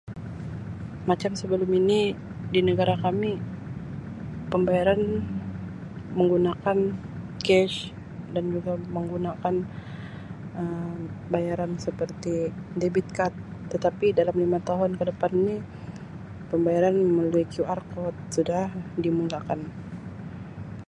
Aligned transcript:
"Macam 1.09 1.31
sebelum 1.39 1.69
ini 1.81 2.01
di 2.53 2.59
negara 2.69 2.95
kami 3.05 3.33
pembayaran 4.51 5.01
menggunakan 6.17 6.77
""cash"" 7.47 7.77
dan 8.33 8.45
juga 8.55 8.73
menggunakan 8.95 9.55
Um 10.61 10.97
bayaran 11.33 11.71
seperti 11.85 12.33
debit 12.81 13.07
kad 13.17 13.33
tetapi 13.71 14.07
dalam 14.19 14.35
lima 14.43 14.57
tahun 14.69 14.91
ke 14.99 15.03
depan 15.13 15.31
ini 15.41 15.57
pembayaran 16.51 16.95
melalui 17.15 17.45
QR 17.53 17.81
code 17.93 18.17
sudah 18.35 18.65
dimulakan." 19.05 19.59